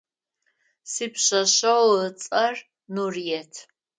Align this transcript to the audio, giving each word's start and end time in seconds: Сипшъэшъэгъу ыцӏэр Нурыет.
Сипшъэшъэгъу 0.91 1.97
ыцӏэр 2.07 2.55
Нурыет. 2.93 3.53